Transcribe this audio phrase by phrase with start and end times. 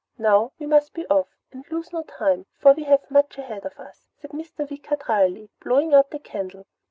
[0.17, 3.79] "Now we must be off and lose no time, for we have much ahead of
[3.79, 4.67] us," said Mr.
[4.67, 6.65] Wicker drily, blowing out the candle.